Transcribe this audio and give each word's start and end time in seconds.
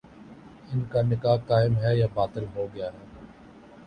ان 0.69 0.79
کا 0.91 1.01
نکاح 1.01 1.35
قائم 1.47 1.75
ہے 1.77 1.95
یا 1.97 2.07
باطل 2.13 2.45
ہو 2.55 2.65
گیا 2.73 2.87
ہے 2.87 3.05